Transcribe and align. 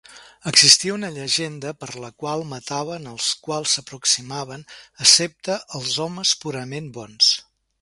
Existia 0.51 0.93
una 0.93 1.09
llegenda 1.17 1.73
per 1.81 1.89
la 2.05 2.09
qual 2.23 2.45
mataven 2.55 3.05
als 3.11 3.27
quals 3.49 3.75
s'aproximaven, 3.77 4.67
excepte 5.05 5.59
als 5.81 5.97
homes 6.07 6.33
purament 6.47 6.91
bons. 6.99 7.31